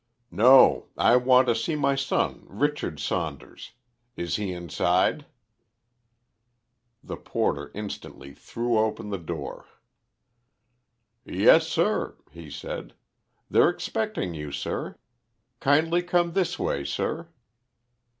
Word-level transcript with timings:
"No! 0.31 0.87
I 0.97 1.15
want 1.15 1.47
to 1.47 1.53
see 1.53 1.75
my 1.75 1.93
son, 1.93 2.41
Richard 2.49 2.99
Saunders. 2.99 3.73
Is 4.17 4.37
he 4.37 4.51
inside?" 4.51 5.27
The 7.03 7.17
porter 7.17 7.69
instantly 7.75 8.33
threw 8.33 8.79
open 8.79 9.11
the 9.11 9.19
door. 9.19 9.67
"Yes, 11.23 11.67
sir," 11.67 12.17
he 12.31 12.49
said. 12.49 12.95
"They're 13.47 13.69
expecting 13.69 14.33
you, 14.33 14.51
sir. 14.51 14.97
Kindly 15.59 16.01
come 16.01 16.31
this 16.33 16.57
way, 16.57 16.83
sir." 16.83 17.29